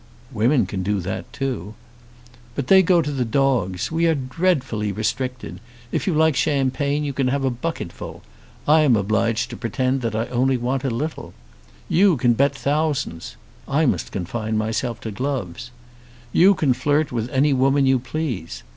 "Women 0.31 0.65
can 0.65 0.81
do 0.81 0.99
that 1.01 1.31
too." 1.31 1.75
"But 2.55 2.69
they 2.69 2.81
go 2.81 3.03
to 3.03 3.11
the 3.11 3.23
dogs. 3.23 3.91
We 3.91 4.07
are 4.07 4.15
dreadfully 4.15 4.91
restricted. 4.91 5.59
If 5.91 6.07
you 6.07 6.15
like 6.15 6.35
champagne 6.35 7.03
you 7.03 7.13
can 7.13 7.27
have 7.27 7.43
a 7.43 7.51
bucketful. 7.51 8.23
I 8.67 8.79
am 8.81 8.95
obliged 8.95 9.51
to 9.51 9.57
pretend 9.57 10.01
that 10.01 10.15
I 10.15 10.25
only 10.29 10.57
want 10.57 10.81
a 10.83 10.89
very 10.89 10.95
little. 11.01 11.35
You 11.87 12.17
can 12.17 12.33
bet 12.33 12.55
thousands. 12.55 13.35
I 13.67 13.85
must 13.85 14.11
confine 14.11 14.57
myself 14.57 14.99
to 15.01 15.11
gloves. 15.11 15.69
You 16.33 16.55
can 16.55 16.73
flirt 16.73 17.11
with 17.11 17.29
any 17.29 17.53
woman 17.53 17.85
you 17.85 17.99
please. 17.99 18.63